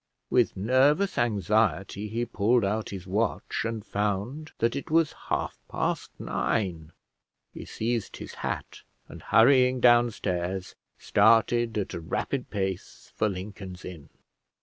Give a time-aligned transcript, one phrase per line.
[0.31, 6.09] With nervous anxiety he pulled out his watch, and found that it was half past
[6.19, 6.91] nine.
[7.53, 14.09] He seized his hat, and, hurrying downstairs, started at a rapid pace for Lincoln's Inn.